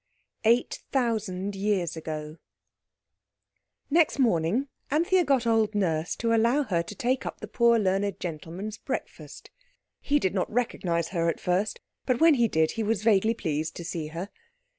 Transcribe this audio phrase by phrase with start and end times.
[0.45, 2.37] EIGHT THOUSAND YEARS AGO
[3.91, 8.19] Next morning Anthea got old Nurse to allow her to take up the "poor learned
[8.19, 9.51] gentleman's" breakfast.
[9.99, 13.75] He did not recognize her at first, but when he did he was vaguely pleased
[13.75, 14.29] to see her.